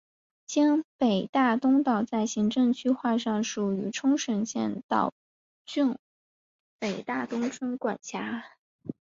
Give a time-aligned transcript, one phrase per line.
[0.47, 5.13] 今北大东岛在行政区划上属于冲绳县岛
[5.67, 5.97] 尻郡
[6.79, 8.43] 北大东村管辖。